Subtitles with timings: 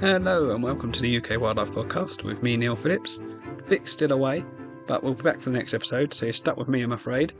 [0.00, 3.20] Hello and welcome to the UK Wildlife Podcast with me, Neil Phillips.
[3.66, 4.42] Vic's still away,
[4.90, 7.32] but we'll be back for the next episode, so you're stuck with me, I'm afraid.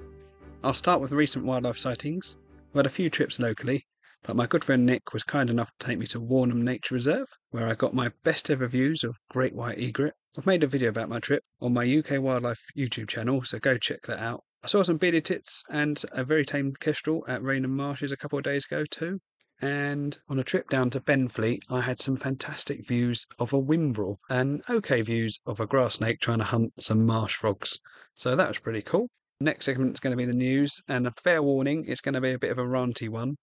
[0.63, 2.37] I'll start with recent wildlife sightings.
[2.73, 3.89] We've had a few trips locally,
[4.23, 7.27] but my good friend Nick was kind enough to take me to Warnham Nature Reserve,
[7.51, 10.15] where I got my best ever views of great white egret.
[10.39, 13.77] I've made a video about my trip on my UK Wildlife YouTube channel, so go
[13.79, 14.45] check that out.
[14.63, 18.39] I saw some bearded tits and a very tame kestrel at Rainham Marshes a couple
[18.39, 19.19] of days ago too.
[19.63, 24.17] And on a trip down to Benfleet, I had some fantastic views of a whimbrel
[24.31, 27.79] and okay views of a grass snake trying to hunt some marsh frogs.
[28.15, 29.09] So that was pretty cool.
[29.39, 32.21] Next segment is going to be the news, and a fair warning, it's going to
[32.21, 33.37] be a bit of a ranty one.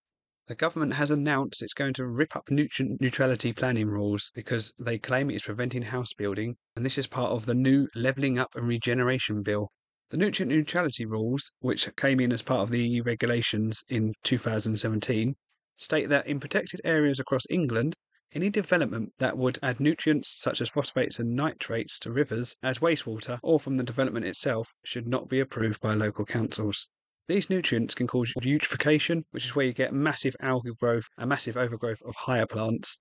[0.48, 4.98] The government has announced it's going to rip up nutrient neutrality planning rules because they
[4.98, 8.68] claim it's preventing house building, and this is part of the new Levelling Up and
[8.68, 9.70] Regeneration Bill.
[10.10, 15.36] The nutrient neutrality rules, which came in as part of the EU regulations in 2017,
[15.78, 17.96] state that in protected areas across England,
[18.34, 23.40] any development that would add nutrients such as phosphates and nitrates to rivers as wastewater
[23.42, 26.90] or from the development itself should not be approved by local councils.
[27.28, 31.58] These nutrients can cause eutrophication, which is where you get massive algae growth and massive
[31.58, 32.98] overgrowth of higher plants,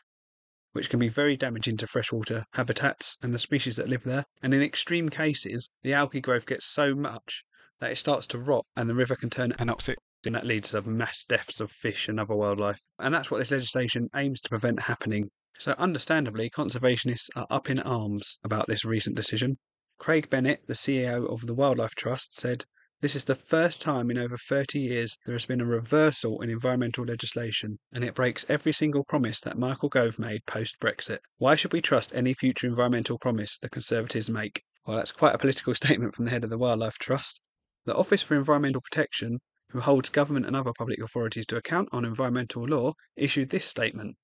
[0.72, 4.24] which can be very damaging to freshwater habitats and the species that live there.
[4.42, 7.44] And in extreme cases, the algae growth gets so much
[7.80, 10.82] that it starts to rot and the river can turn anoxic and that leads to
[10.82, 12.82] mass deaths of fish and other wildlife.
[12.98, 15.30] And that's what this legislation aims to prevent happening.
[15.58, 19.56] So, understandably, conservationists are up in arms about this recent decision.
[19.98, 22.66] Craig Bennett, the CEO of the Wildlife Trust, said,
[23.00, 26.50] This is the first time in over 30 years there has been a reversal in
[26.50, 31.20] environmental legislation, and it breaks every single promise that Michael Gove made post Brexit.
[31.38, 34.62] Why should we trust any future environmental promise the Conservatives make?
[34.86, 37.48] Well, that's quite a political statement from the head of the Wildlife Trust.
[37.86, 39.38] The Office for Environmental Protection
[39.76, 44.16] who holds government and other public authorities to account on environmental law, issued this statement.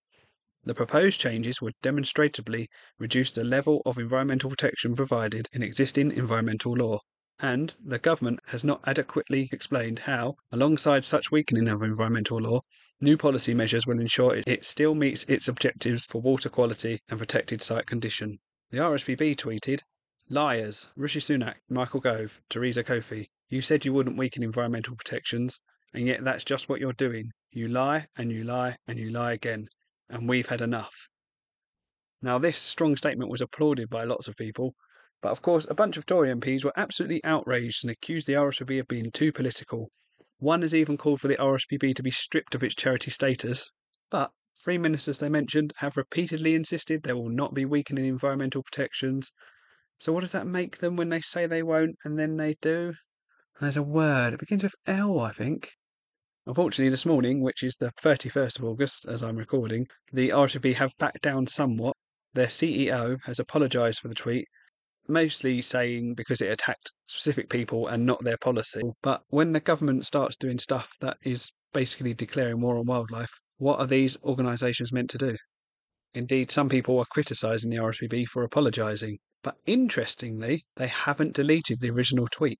[0.65, 6.73] The proposed changes would demonstrably reduce the level of environmental protection provided in existing environmental
[6.73, 7.01] law,
[7.39, 12.63] and the government has not adequately explained how, alongside such weakening of environmental law,
[12.99, 17.61] new policy measures will ensure it still meets its objectives for water quality and protected
[17.61, 18.39] site condition.
[18.71, 19.81] The RSPB tweeted,
[20.31, 25.61] Liars, Rishi Sunak, Michael Gove, Theresa Coffey, you said you wouldn't weaken environmental protections,
[25.93, 27.31] and yet that's just what you're doing.
[27.51, 29.69] You lie and you lie and you lie again,
[30.09, 31.11] and we've had enough.
[32.23, 34.75] Now, this strong statement was applauded by lots of people,
[35.21, 38.81] but of course, a bunch of Tory MPs were absolutely outraged and accused the RSPB
[38.81, 39.91] of being too political.
[40.39, 43.71] One has even called for the RSPB to be stripped of its charity status,
[44.11, 44.31] but
[44.65, 49.31] three ministers they mentioned have repeatedly insisted there will not be weakening environmental protections.
[49.99, 52.95] So, what does that make them when they say they won't and then they do?
[53.61, 54.35] There's a word.
[54.35, 55.71] It begins with L, I think.
[56.47, 60.97] Unfortunately, this morning, which is the 31st of August, as I'm recording, the RSPB have
[60.99, 61.95] backed down somewhat.
[62.35, 64.47] Their CEO has apologised for the tweet,
[65.07, 68.83] mostly saying because it attacked specific people and not their policy.
[69.03, 73.79] But when the government starts doing stuff that is basically declaring war on wildlife, what
[73.79, 75.37] are these organisations meant to do?
[76.15, 79.19] Indeed, some people are criticising the RSPB for apologising.
[79.43, 82.59] But interestingly, they haven't deleted the original tweet.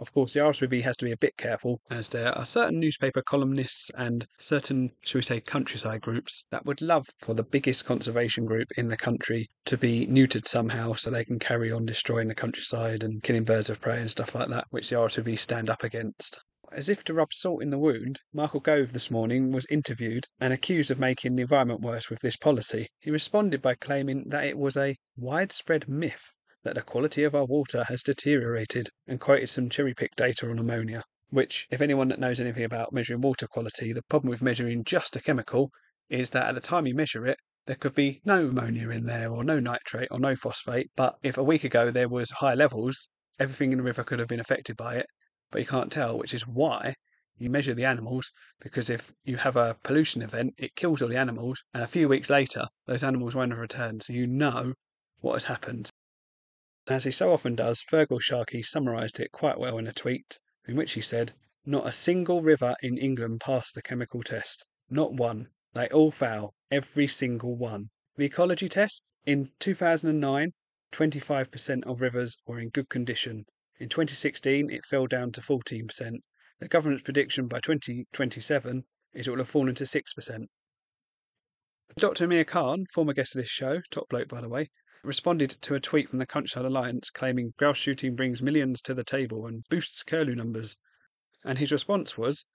[0.00, 3.20] Of course, the RSPB has to be a bit careful, as there are certain newspaper
[3.20, 8.44] columnists and certain, shall we say, countryside groups that would love for the biggest conservation
[8.44, 12.36] group in the country to be neutered somehow so they can carry on destroying the
[12.36, 15.82] countryside and killing birds of prey and stuff like that, which the RSPB stand up
[15.82, 16.44] against.
[16.70, 20.52] As if to rub salt in the wound, Michael Gove this morning was interviewed and
[20.52, 22.86] accused of making the environment worse with this policy.
[23.00, 26.34] He responded by claiming that it was a widespread myth
[26.68, 30.58] that the quality of our water has deteriorated and quoted some cherry picked data on
[30.58, 31.02] ammonia.
[31.30, 35.16] Which, if anyone that knows anything about measuring water quality, the problem with measuring just
[35.16, 35.70] a chemical
[36.10, 39.30] is that at the time you measure it, there could be no ammonia in there,
[39.30, 40.90] or no nitrate, or no phosphate.
[40.94, 43.08] But if a week ago there was high levels,
[43.40, 45.06] everything in the river could have been affected by it,
[45.50, 46.96] but you can't tell, which is why
[47.38, 48.30] you measure the animals
[48.60, 52.10] because if you have a pollution event, it kills all the animals, and a few
[52.10, 54.74] weeks later, those animals won't have returned, so you know
[55.22, 55.88] what has happened.
[56.90, 60.74] As he so often does, Feargal Sharkey summarised it quite well in a tweet, in
[60.74, 61.34] which he said,
[61.66, 64.64] Not a single river in England passed the chemical test.
[64.88, 65.50] Not one.
[65.74, 66.54] They all fail.
[66.70, 67.90] Every single one.
[68.16, 69.06] The ecology test?
[69.26, 70.54] In 2009,
[70.90, 73.44] 25% of rivers were in good condition.
[73.78, 76.22] In 2016, it fell down to 14%.
[76.58, 80.46] The government's prediction by 2027 is it will have fallen to 6%.
[81.98, 82.24] Dr.
[82.24, 84.70] Amir Khan, former guest of this show, top bloke by the way,
[85.04, 89.04] responded to a tweet from the Countryside Alliance claiming grouse shooting brings millions to the
[89.04, 90.76] table and boosts curlew numbers.
[91.44, 92.46] And his response was,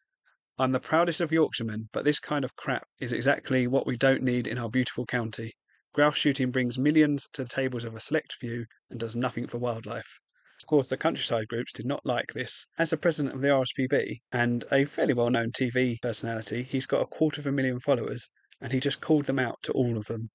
[0.60, 4.22] I'm the proudest of Yorkshiremen, but this kind of crap is exactly what we don't
[4.22, 5.54] need in our beautiful county.
[5.94, 9.58] Grouse shooting brings millions to the tables of a select few and does nothing for
[9.58, 10.20] wildlife.
[10.62, 12.68] Of course, the countryside groups did not like this.
[12.78, 17.02] As the president of the RSPB and a fairly well known TV personality, he's got
[17.02, 18.30] a quarter of a million followers,
[18.62, 20.30] and he just called them out to all of them.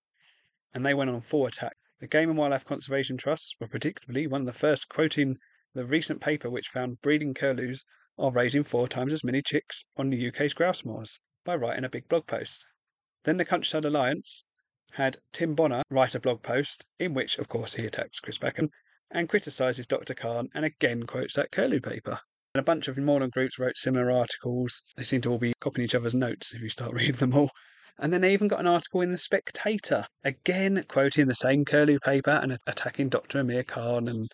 [0.75, 1.77] And they went on full attack.
[2.01, 5.37] The Game and Wildlife Conservation Trusts were predictably one of the first quoting
[5.75, 7.85] the recent paper which found breeding curlews
[8.17, 11.89] are raising four times as many chicks on the UK's grouse moors by writing a
[11.89, 12.69] big blog post.
[13.25, 14.45] Then the Countryside Alliance
[14.93, 18.71] had Tim Bonner write a blog post in which, of course, he attacks Chris Packham
[19.11, 20.15] and criticises Dr.
[20.15, 22.21] Khan and again quotes that curlew paper.
[22.59, 24.83] And a bunch of moorland groups wrote similar articles.
[24.97, 27.53] They seem to all be copying each other's notes if you start reading them all.
[28.01, 32.01] And then they even got an article in The Spectator, again quoting the same curlew
[32.01, 33.39] paper and attacking Dr.
[33.39, 34.27] Amir Khan and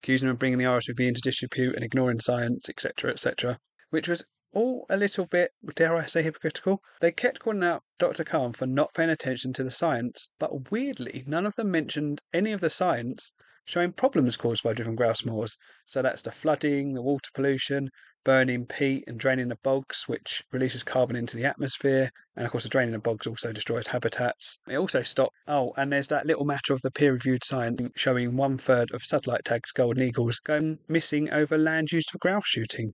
[0.00, 3.58] accusing him of bringing the RSPB into disrepute and ignoring science, etc., etc.,
[3.90, 6.80] which was all a little bit, dare I say, hypocritical.
[7.00, 8.22] They kept calling out Dr.
[8.22, 12.52] Khan for not paying attention to the science, but weirdly, none of them mentioned any
[12.52, 13.32] of the science
[13.64, 15.56] showing problems caused by driven grouse moors.
[15.86, 17.90] So that's the flooding, the water pollution,
[18.24, 22.10] burning peat and draining the bogs, which releases carbon into the atmosphere.
[22.36, 24.58] And of course, the draining of bogs also destroys habitats.
[24.68, 25.36] It also stops.
[25.46, 29.02] Oh, and there's that little matter of the peer reviewed science showing one third of
[29.02, 32.92] satellite tags golden eagles going missing over land used for grouse shooting.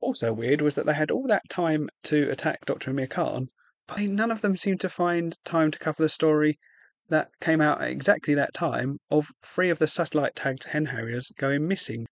[0.00, 2.90] Also, weird was that they had all that time to attack Dr.
[2.90, 3.48] Amir Khan,
[3.86, 6.58] but none of them seemed to find time to cover the story
[7.10, 11.30] that came out at exactly that time of three of the satellite tagged hen harriers
[11.36, 12.06] going missing.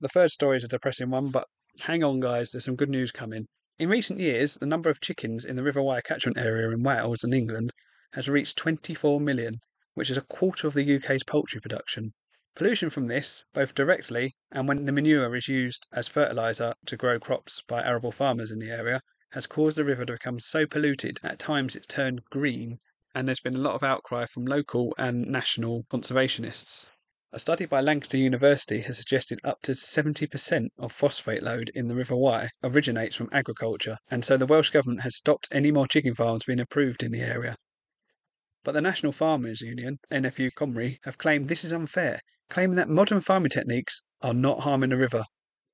[0.00, 1.46] The third story is a depressing one, but
[1.80, 3.46] hang on, guys, there's some good news coming.
[3.78, 7.22] In recent years, the number of chickens in the River Wye catchment area in Wales
[7.22, 7.70] and England
[8.14, 9.60] has reached 24 million,
[9.94, 12.12] which is a quarter of the UK's poultry production.
[12.54, 17.20] Pollution from this, both directly and when the manure is used as fertiliser to grow
[17.20, 19.00] crops by arable farmers in the area,
[19.32, 22.80] has caused the river to become so polluted at times it's turned green
[23.14, 26.86] and there's been a lot of outcry from local and national conservationists.
[27.30, 31.94] A study by Lancaster University has suggested up to 70% of phosphate load in the
[31.94, 36.14] River Wye originates from agriculture, and so the Welsh Government has stopped any more chicken
[36.14, 37.56] farms being approved in the area.
[38.64, 43.20] But the National Farmers Union, NFU Cymru, have claimed this is unfair, claiming that modern
[43.20, 45.24] farming techniques are not harming the river.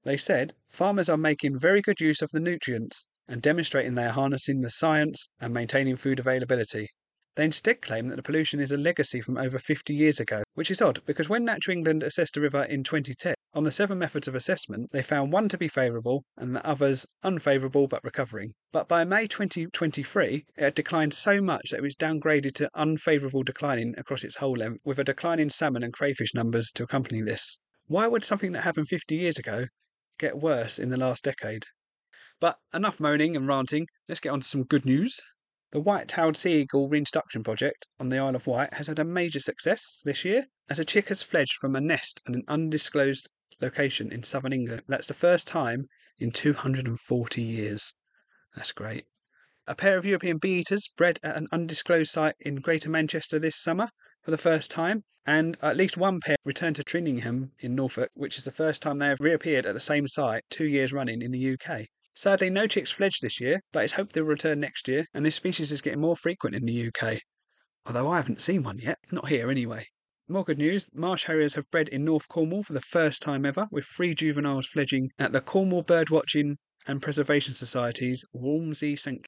[0.03, 4.13] They said farmers are making very good use of the nutrients and demonstrating they are
[4.13, 6.89] harnessing the science and maintaining food availability.
[7.37, 10.71] They instead claim that the pollution is a legacy from over 50 years ago, which
[10.71, 14.29] is odd because when Natural England assessed the river in 2010, on the seven methods
[14.29, 18.55] of assessment, they found one to be favourable and the others unfavourable but recovering.
[18.71, 23.43] But by May 2023, it had declined so much that it was downgraded to unfavourable
[23.43, 27.21] declining across its whole length, with a decline in salmon and crayfish numbers to accompany
[27.21, 27.59] this.
[27.87, 29.67] Why would something that happened 50 years ago
[30.19, 31.67] get worse in the last decade?
[32.41, 35.21] But enough moaning and ranting, let's get on to some good news.
[35.75, 39.40] The white-tailed sea eagle reintroduction project on the Isle of Wight has had a major
[39.40, 43.28] success this year, as a chick has fledged from a nest at an undisclosed
[43.61, 44.83] location in southern England.
[44.87, 47.93] That's the first time in 240 years.
[48.54, 49.07] That's great.
[49.66, 53.61] A pair of European bee eaters bred at an undisclosed site in Greater Manchester this
[53.61, 53.88] summer
[54.23, 58.38] for the first time, and at least one pair returned to Trimingham in Norfolk, which
[58.38, 61.33] is the first time they have reappeared at the same site two years running in
[61.33, 61.87] the UK.
[62.14, 65.35] Sadly, no chicks fledged this year, but it's hoped they'll return next year, and this
[65.35, 67.21] species is getting more frequent in the UK.
[67.87, 69.87] Although I haven't seen one yet, not here anyway.
[70.28, 73.68] More good news Marsh Harriers have bred in North Cornwall for the first time ever,
[73.71, 76.56] with three juveniles fledging at the Cornwall Birdwatching
[76.87, 79.26] and Preservation Society's Walmsley Sanctuary.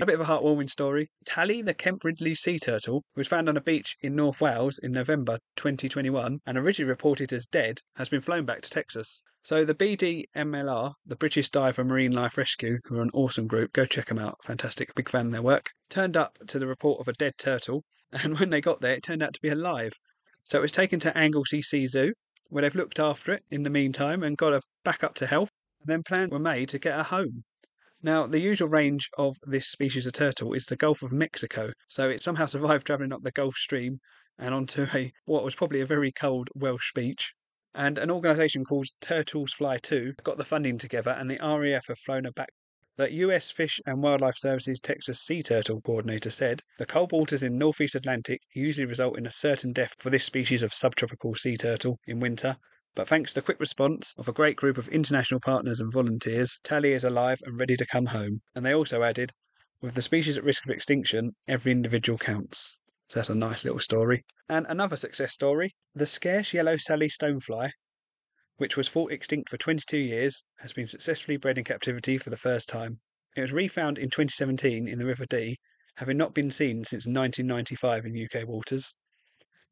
[0.00, 1.10] A bit of a heartwarming story.
[1.24, 4.92] Tally, the Kemp Ridley sea turtle, was found on a beach in North Wales in
[4.92, 9.22] November 2021 and originally reported as dead, has been flown back to Texas.
[9.46, 13.86] So the BDMLR, the British Diver Marine Life Rescue, who are an awesome group, go
[13.86, 14.38] check them out.
[14.42, 15.70] Fantastic, big fan of their work.
[15.88, 19.04] Turned up to the report of a dead turtle, and when they got there, it
[19.04, 19.92] turned out to be alive.
[20.42, 22.14] So it was taken to Anglesey Sea Zoo,
[22.50, 25.50] where they've looked after it in the meantime and got her back up to health.
[25.80, 27.44] And then plans were made to get her home.
[28.02, 32.10] Now, the usual range of this species of turtle is the Gulf of Mexico, so
[32.10, 34.00] it somehow survived travelling up the Gulf Stream
[34.40, 37.32] and onto a what was probably a very cold Welsh beach
[37.76, 41.98] and an organisation called Turtles Fly Too got the funding together, and the RAF have
[41.98, 42.48] flown her back.
[42.96, 47.58] The US Fish and Wildlife Services Texas Sea Turtle Coordinator said the cold waters in
[47.58, 52.00] northeast Atlantic usually result in a certain death for this species of subtropical sea turtle
[52.06, 52.56] in winter,
[52.94, 56.58] But thanks to the quick response of a great group of international partners and volunteers,
[56.64, 58.40] Tally is alive and ready to come home.
[58.54, 59.32] And they also added,
[59.82, 62.78] with the species at risk of extinction, every individual counts.
[63.08, 64.24] So that's a nice little story.
[64.48, 67.70] And another success story the scarce yellow Sally stonefly,
[68.56, 72.36] which was thought extinct for 22 years, has been successfully bred in captivity for the
[72.36, 73.00] first time.
[73.36, 75.56] It was refound in 2017 in the River Dee,
[75.96, 78.94] having not been seen since 1995 in UK waters.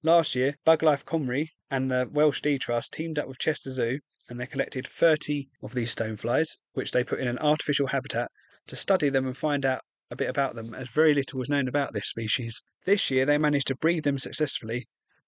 [0.02, 4.38] Last year, Buglife Cymru and the Welsh Dee Trust teamed up with Chester Zoo and
[4.38, 8.30] they collected 30 of these stoneflies, which they put in an artificial habitat
[8.66, 9.82] to study them and find out
[10.14, 12.62] a bit about them, as very little was known about this species.
[12.86, 14.86] This year, they managed to breed them successfully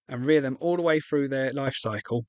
[0.08, 2.26] and rear them all the way through their life cycle.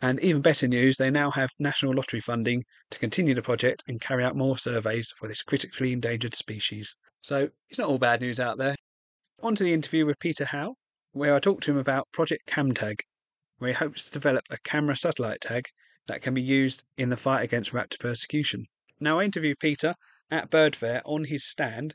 [0.00, 4.00] And even better news, they now have national lottery funding to continue the project and
[4.00, 6.96] carry out more surveys for this critically endangered species.
[7.22, 8.76] So it's not all bad news out there.
[9.42, 10.76] On to the interview with Peter Howe,
[11.12, 13.00] where I talked to him about Project CamTag,
[13.58, 15.64] where he hopes to develop a camera satellite tag
[16.06, 18.66] that can be used in the fight against raptor persecution.
[19.00, 19.94] Now, I interviewed Peter
[20.30, 21.94] at Bird Fair on his stand,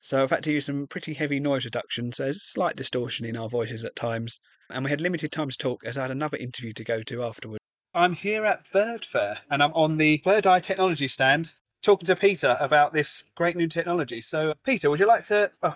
[0.00, 3.26] so I've had to use some pretty heavy noise reduction, so there's a slight distortion
[3.26, 6.10] in our voices at times, and we had limited time to talk as I had
[6.10, 7.58] another interview to go to afterward.
[7.94, 12.16] I'm here at Bird Fair, and I'm on the Third Eye Technology stand talking to
[12.16, 14.20] Peter about this great new technology.
[14.20, 15.50] So, Peter, would you like to?
[15.62, 15.74] Oh,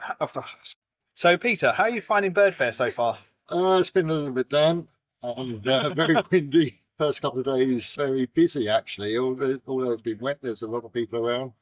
[1.15, 3.19] so, Peter, how are you finding Bird Fair so far?
[3.49, 4.89] Uh, it's been a little bit damp
[5.23, 6.81] and uh, very windy.
[6.99, 9.17] First couple of days, very busy actually.
[9.19, 11.53] Although it's been wet, there's a lot of people around,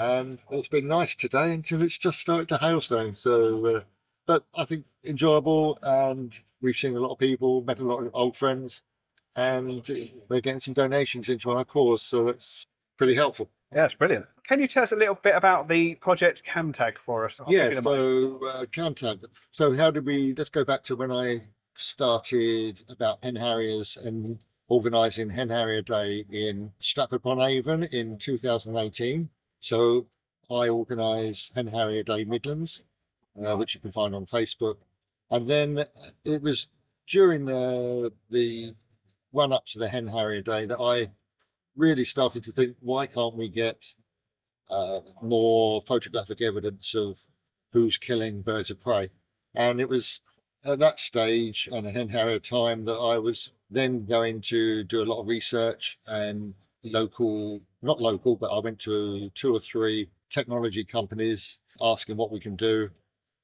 [0.00, 3.14] and it's been nice today until it's just started to hailstone.
[3.14, 3.80] So, uh,
[4.26, 8.10] but I think enjoyable, and we've seen a lot of people, met a lot of
[8.14, 8.82] old friends,
[9.36, 9.86] and
[10.28, 12.66] we're getting some donations into our cause, so that's
[12.96, 13.50] pretty helpful.
[13.74, 14.26] Yeah, it's brilliant.
[14.44, 17.40] Can you tell us a little bit about the project CamTag for us?
[17.46, 19.24] Yeah, so uh, CamTag.
[19.50, 20.34] So how did we?
[20.36, 21.42] Let's go back to when I
[21.74, 24.38] started about hen harriers and
[24.68, 29.28] organising Hen Harrier Day in Stratford upon Avon in 2018.
[29.60, 30.06] So
[30.50, 32.82] I organised Hen Harrier Day Midlands,
[33.44, 34.76] uh, which you can find on Facebook.
[35.30, 35.84] And then
[36.24, 36.68] it was
[37.08, 38.74] during the the
[39.32, 41.10] run up to the Hen Harrier Day that I
[41.76, 43.94] really started to think, why can't we get
[44.68, 47.20] uh, more photographic evidence of
[47.72, 49.10] who's killing birds of prey?
[49.54, 50.20] And it was
[50.64, 55.02] at that stage and a hen harrier time that I was then going to do
[55.02, 60.10] a lot of research and local, not local, but I went to two or three
[60.28, 62.90] technology companies asking what we can do.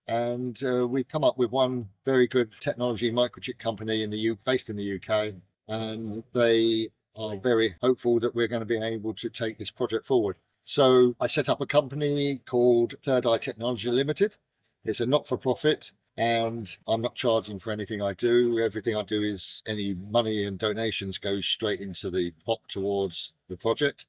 [0.09, 4.39] And uh, we've come up with one very good technology microchip company in the U,
[4.45, 5.35] based in the UK,
[5.69, 10.07] and they are very hopeful that we're going to be able to take this project
[10.07, 10.37] forward.
[10.65, 14.37] So I set up a company called Third Eye Technology Limited.
[14.85, 18.59] It's a not-for-profit and I'm not charging for anything I do.
[18.59, 23.57] Everything I do is any money and donations go straight into the pot towards the
[23.57, 24.07] project.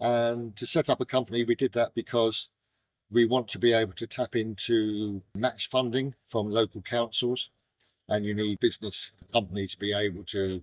[0.00, 2.48] And to set up a company, we did that because
[3.10, 7.50] we want to be able to tap into match funding from local councils,
[8.08, 10.62] and you need business company to be able to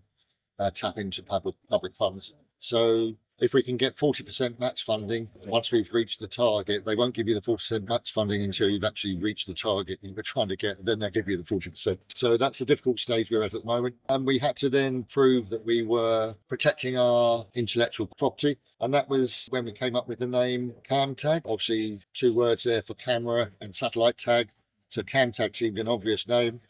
[0.57, 2.33] uh, tap into public public funds.
[2.57, 7.13] So if we can get 40% match funding once we've reached the target, they won't
[7.13, 10.47] give you the 40% match funding until you've actually reached the target you were trying
[10.47, 11.97] to get, then they'll give you the 40%.
[12.15, 13.95] So that's the difficult stage we're at at the moment.
[14.09, 18.57] And we had to then prove that we were protecting our intellectual property.
[18.81, 21.41] And that was when we came up with the name CamTag.
[21.45, 24.49] Obviously, two words there for camera and satellite tag.
[24.89, 26.61] So CamTag seemed an obvious name.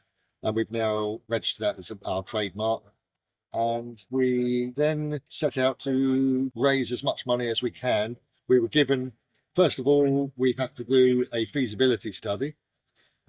[0.43, 2.83] And we've now registered that as our trademark.
[3.53, 8.17] And we then set out to raise as much money as we can.
[8.47, 9.13] We were given,
[9.55, 12.55] first of all, we have to do a feasibility study.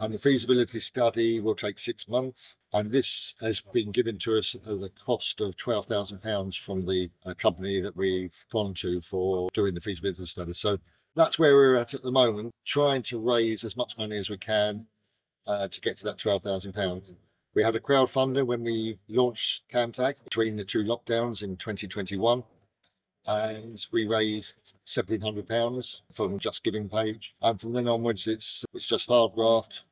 [0.00, 2.56] And the feasibility study will take six months.
[2.72, 7.34] And this has been given to us at a cost of £12,000 from the uh,
[7.34, 10.52] company that we've gone to for doing the feasibility study.
[10.52, 10.78] So
[11.16, 14.38] that's where we're at at the moment, trying to raise as much money as we
[14.38, 14.86] can
[15.48, 17.16] uh, to get to that £12,000.
[17.54, 22.44] We had a crowdfunder when we launched CamTag between the two lockdowns in 2021.
[23.26, 27.34] And we raised £1,700 from Just Giving page.
[27.42, 29.82] And from then onwards, it's, it's just hard graft.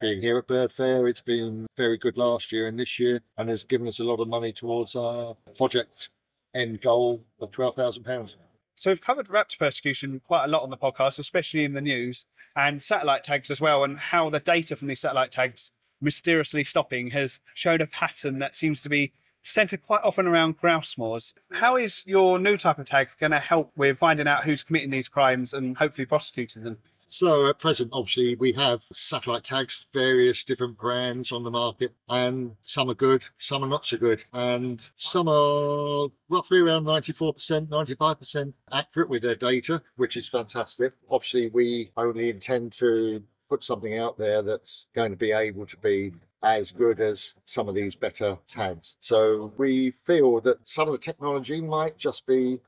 [0.00, 3.50] Being here at Bird Fair, it's been very good last year and this year, and
[3.50, 6.08] has given us a lot of money towards our project
[6.54, 8.34] end goal of £12,000.
[8.76, 12.24] So we've covered raptor persecution quite a lot on the podcast, especially in the news,
[12.56, 17.10] and satellite tags as well, and how the data from these satellite tags mysteriously stopping
[17.10, 21.34] has shown a pattern that seems to be centered quite often around grouse moors.
[21.52, 24.90] How is your new type of tag going to help with finding out who's committing
[24.90, 26.78] these crimes and hopefully prosecuting them?
[27.12, 32.54] So at present, obviously, we have satellite tags, various different brands on the market, and
[32.62, 38.52] some are good, some are not so good, and some are roughly around 94%, 95%
[38.70, 40.92] accurate with their data, which is fantastic.
[41.10, 45.76] Obviously, we only intend to put something out there that's going to be able to
[45.78, 48.96] be as good as some of these better tags.
[49.00, 52.60] So we feel that some of the technology might just be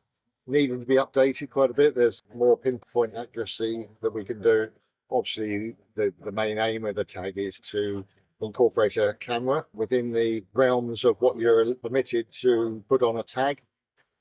[0.46, 1.94] needing to be updated quite a bit.
[1.94, 4.68] There's more pinpoint accuracy that we can do.
[5.10, 8.04] Obviously, the, the main aim of the tag is to
[8.40, 13.62] incorporate a camera within the realms of what you're permitted to put on a tag.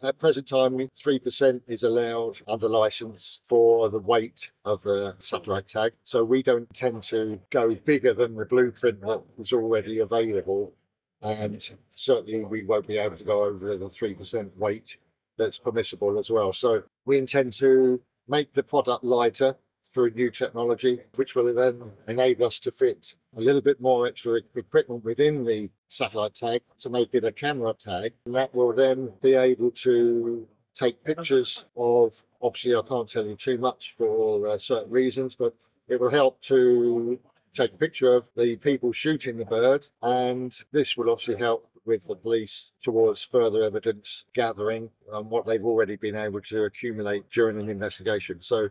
[0.03, 5.93] At present time, 3% is allowed under license for the weight of the satellite tag.
[6.03, 10.73] So we don't tend to go bigger than the blueprint that is already available.
[11.21, 14.97] And certainly we won't be able to go over the 3% weight
[15.37, 16.51] that's permissible as well.
[16.51, 19.55] So we intend to make the product lighter
[19.93, 24.39] through new technology, which will then enable us to fit a little bit more extra
[24.55, 28.13] equipment within the satellite tag to make it a camera tag.
[28.25, 33.35] And that will then be able to take pictures of, obviously, I can't tell you
[33.35, 35.53] too much for uh, certain reasons, but
[35.87, 37.19] it will help to
[37.53, 39.87] take a picture of the people shooting the bird.
[40.01, 45.65] And this will obviously help with the police towards further evidence gathering and what they've
[45.65, 48.39] already been able to accumulate during an investigation.
[48.39, 48.69] So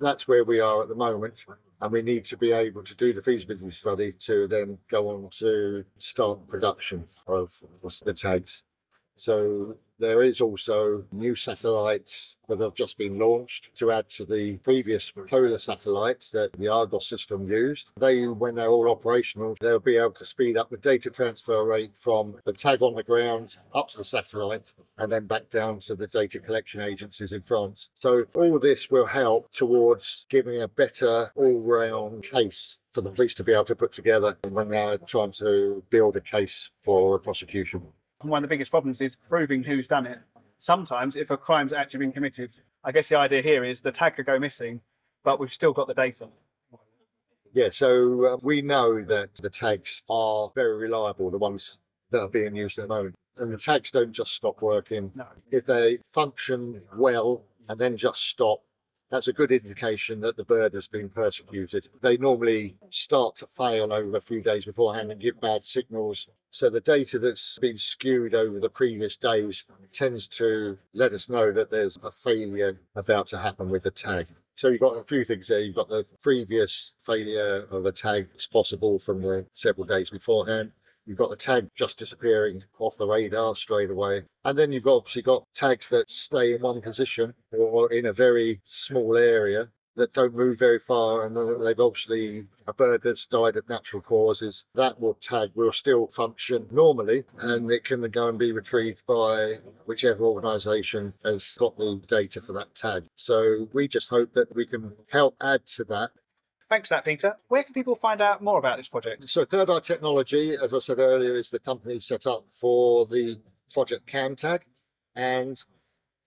[0.00, 1.44] that's where we are at the moment.
[1.80, 5.30] And we need to be able to do the feasibility study to then go on
[5.38, 7.50] to start production of
[8.04, 8.64] the tags.
[9.20, 14.56] So there is also new satellites that have just been launched to add to the
[14.64, 17.92] previous polar satellites that the Argos system used.
[18.00, 21.94] They, when they're all operational, they'll be able to speed up the data transfer rate
[21.94, 25.94] from the tag on the ground up to the satellite and then back down to
[25.94, 27.90] the data collection agencies in France.
[27.92, 33.44] So all this will help towards giving a better all-round case for the police to
[33.44, 37.82] be able to put together when they're trying to build a case for a prosecution
[38.22, 40.18] one of the biggest problems is proving who's done it.
[40.58, 42.52] Sometimes, if a crime's actually been committed,
[42.84, 44.80] I guess the idea here is the tag could go missing,
[45.24, 46.28] but we've still got the data.
[47.52, 51.78] Yeah, so uh, we know that the tags are very reliable, the ones
[52.10, 53.14] that are being used at the moment.
[53.38, 55.10] And the tags don't just stop working.
[55.14, 55.26] No.
[55.50, 58.60] If they function well and then just stop,
[59.10, 61.88] that's a good indication that the bird has been persecuted.
[62.00, 66.28] They normally start to fail over a few days beforehand and give bad signals.
[66.52, 71.52] So the data that's been skewed over the previous days tends to let us know
[71.52, 74.26] that there's a failure about to happen with the tag.
[74.56, 75.60] So you've got a few things there.
[75.60, 80.72] You've got the previous failure of the tag, it's possible from the several days beforehand.
[81.06, 84.24] You've got the tag just disappearing off the radar straight away.
[84.44, 88.60] And then you've obviously got tags that stay in one position or in a very
[88.64, 93.68] small area that don't move very far and they've obviously a bird that's died of
[93.68, 98.38] natural causes that will tag will still function normally and it can then go and
[98.38, 104.08] be retrieved by whichever organization has got the data for that tag so we just
[104.08, 106.10] hope that we can help add to that
[106.68, 107.36] Thanks for that, Peter.
[107.48, 109.28] Where can people find out more about this project?
[109.28, 113.40] So, Third Eye Technology, as I said earlier, is the company set up for the
[113.72, 114.60] Project CamTag.
[115.16, 115.60] And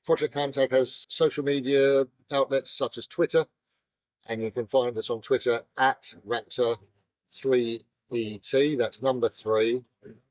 [0.06, 3.46] Project CamTag has social media outlets such as Twitter,
[4.28, 8.78] and you can find us on Twitter at Raptor3ET.
[8.78, 9.86] That's number three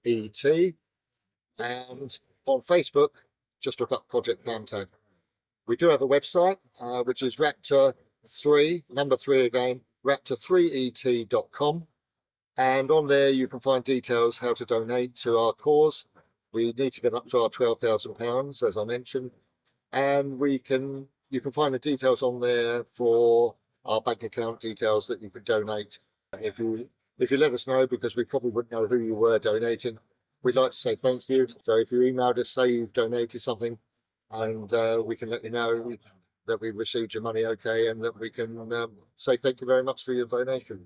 [0.04, 0.44] ET.
[1.58, 3.08] And on Facebook,
[3.61, 4.88] just look up Project CamTag.
[5.66, 11.87] We do have a website, uh, which is Raptor3, number three again, raptor3et.com.
[12.58, 16.04] And on there, you can find details how to donate to our cause.
[16.52, 19.30] We need to get up to our £12,000, as I mentioned.
[19.92, 25.07] And we can, you can find the details on there for our bank account details
[25.09, 25.98] that you can donate.
[26.40, 29.38] If you, if you let us know, because we probably wouldn't know who you were
[29.38, 29.98] donating,
[30.42, 31.48] we'd like to say thanks to you.
[31.64, 33.78] So if you emailed us, say you've donated something,
[34.31, 35.96] and uh, we can let you know
[36.46, 39.85] that we received your money okay and that we can um, say thank you very
[39.85, 40.81] much for your donation.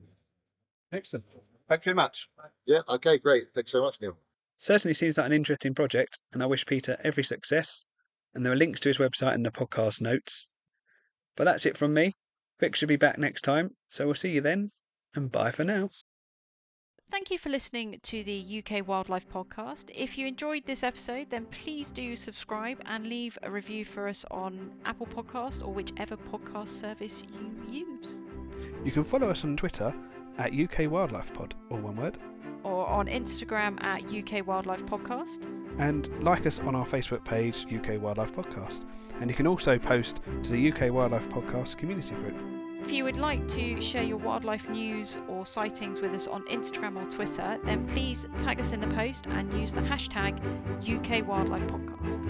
[0.92, 1.24] Excellent.
[1.68, 2.28] Thanks very much.
[2.66, 3.46] Yeah, okay, great.
[3.54, 4.16] Thanks very much, Neil.
[4.58, 7.85] Certainly seems like an interesting project, and I wish Peter every success.
[8.36, 10.46] And there are links to his website in the podcast notes.
[11.38, 12.12] But that's it from me.
[12.60, 14.72] Vic should be back next time, so we'll see you then,
[15.14, 15.88] and bye for now.
[17.10, 19.90] Thank you for listening to the UK Wildlife Podcast.
[19.94, 24.26] If you enjoyed this episode, then please do subscribe and leave a review for us
[24.30, 27.22] on Apple Podcast or whichever podcast service
[27.70, 28.20] you use.
[28.84, 29.94] You can follow us on Twitter
[30.36, 32.18] at UK Wildlife Pod, or one word.
[32.64, 35.46] Or on Instagram at UK Wildlife Podcast.
[35.78, 38.84] And like us on our Facebook page, UK Wildlife Podcast.
[39.20, 42.65] And you can also post to the UK Wildlife Podcast community group.
[42.86, 46.96] If you would like to share your wildlife news or sightings with us on Instagram
[46.96, 50.38] or Twitter, then please tag us in the post and use the hashtag
[50.88, 52.24] UK Wildlife Podcast.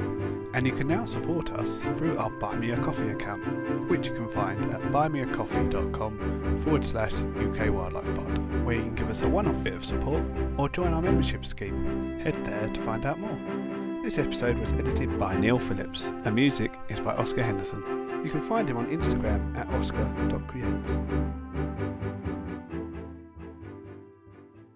[0.55, 3.45] And you can now support us through our Buy Me a Coffee account,
[3.91, 9.11] which you can find at buymeacoffee.com forward slash UK Wildlife Pod, where you can give
[9.11, 10.23] us a one off bit of support
[10.57, 12.19] or join our membership scheme.
[12.21, 13.66] Head there to find out more.
[14.07, 17.83] This episode was edited by Neil Phillips, and music is by Oscar Henderson.
[18.25, 21.01] You can find him on Instagram at oscar.creates.